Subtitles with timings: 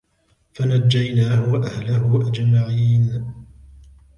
[0.53, 3.33] فَنَجَّيْنَاهُ وَأَهْلَهُ أَجْمَعِينَ